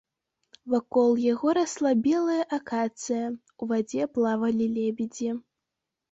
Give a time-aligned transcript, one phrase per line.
[0.73, 3.25] Вакол яго расла белая акацыя,
[3.65, 5.29] у вадзе плавалі лебедзі.